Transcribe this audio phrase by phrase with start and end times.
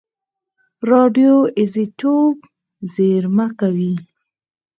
[0.89, 2.37] راډیو ایزوتوپ
[2.93, 3.93] زېرمه کوي.